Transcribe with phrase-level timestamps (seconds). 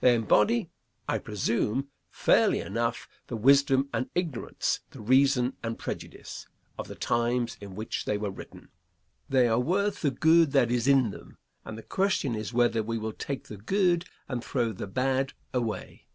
[0.00, 0.70] They embody,
[1.06, 6.46] I presume, fairly enough, the wisdom and ignorance, the reason and prejudice,
[6.78, 8.70] of the times in which they were written.
[9.28, 12.96] They are worth the good that is in them, and the question is whether we
[12.96, 16.04] will take the good and throw the bad away.